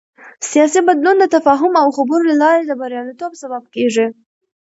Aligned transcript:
سیاسي 0.49 0.79
بدلون 0.87 1.15
د 1.19 1.25
تفاهم 1.35 1.73
او 1.81 1.87
خبرو 1.97 2.27
له 2.29 2.35
لارې 2.43 2.63
د 2.65 2.71
بریالیتوب 2.81 3.31
سبب 3.41 3.63
کېږي 3.75 4.07